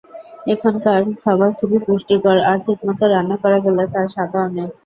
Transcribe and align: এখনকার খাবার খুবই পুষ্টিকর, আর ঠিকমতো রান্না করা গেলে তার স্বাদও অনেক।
এখনকার 0.47 1.01
খাবার 1.23 1.49
খুবই 1.59 1.79
পুষ্টিকর, 1.85 2.37
আর 2.49 2.57
ঠিকমতো 2.65 3.05
রান্না 3.07 3.35
করা 3.43 3.57
গেলে 3.65 3.83
তার 3.93 4.07
স্বাদও 4.13 4.39
অনেক। 4.47 4.69